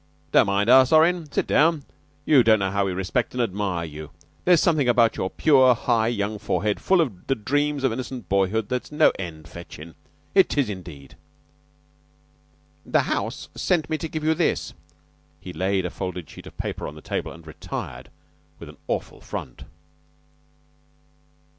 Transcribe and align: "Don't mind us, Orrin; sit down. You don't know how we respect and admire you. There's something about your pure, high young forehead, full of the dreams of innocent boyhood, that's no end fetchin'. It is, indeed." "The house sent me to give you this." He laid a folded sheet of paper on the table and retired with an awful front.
"Don't 0.31 0.47
mind 0.47 0.67
us, 0.67 0.91
Orrin; 0.91 1.31
sit 1.31 1.45
down. 1.45 1.83
You 2.25 2.41
don't 2.41 2.57
know 2.57 2.71
how 2.71 2.87
we 2.87 2.91
respect 2.91 3.33
and 3.35 3.43
admire 3.43 3.85
you. 3.85 4.09
There's 4.45 4.59
something 4.59 4.89
about 4.89 5.15
your 5.15 5.29
pure, 5.29 5.75
high 5.75 6.07
young 6.07 6.39
forehead, 6.39 6.79
full 6.79 7.01
of 7.01 7.27
the 7.27 7.35
dreams 7.35 7.83
of 7.83 7.93
innocent 7.93 8.27
boyhood, 8.27 8.67
that's 8.67 8.91
no 8.91 9.11
end 9.19 9.47
fetchin'. 9.47 9.93
It 10.33 10.57
is, 10.57 10.71
indeed." 10.71 11.15
"The 12.83 13.01
house 13.01 13.49
sent 13.53 13.91
me 13.91 13.99
to 13.99 14.07
give 14.09 14.23
you 14.23 14.33
this." 14.33 14.73
He 15.39 15.53
laid 15.53 15.85
a 15.85 15.91
folded 15.91 16.27
sheet 16.27 16.47
of 16.47 16.57
paper 16.57 16.87
on 16.87 16.95
the 16.95 17.01
table 17.01 17.31
and 17.31 17.45
retired 17.45 18.09
with 18.57 18.69
an 18.69 18.77
awful 18.87 19.21
front. 19.21 19.65